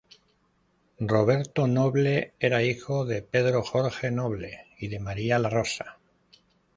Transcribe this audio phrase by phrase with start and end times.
[0.99, 5.99] Roberto Noble era hijo de Pedro Jorge Noble y de María Larrosa.